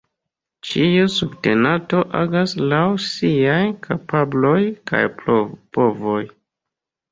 [0.69, 4.57] Ĉiu subtenato agas laŭ siaj kapabloj
[4.93, 6.21] kaj povoj.